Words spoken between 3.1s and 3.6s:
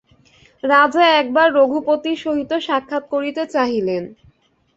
করিতে